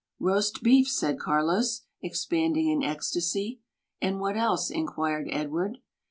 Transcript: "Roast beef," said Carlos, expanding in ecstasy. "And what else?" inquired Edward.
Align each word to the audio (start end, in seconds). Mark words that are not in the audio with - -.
"Roast 0.19 0.63
beef," 0.63 0.87
said 0.87 1.19
Carlos, 1.19 1.81
expanding 2.01 2.69
in 2.69 2.81
ecstasy. 2.81 3.61
"And 4.01 4.19
what 4.19 4.35
else?" 4.35 4.71
inquired 4.71 5.27
Edward. 5.29 5.77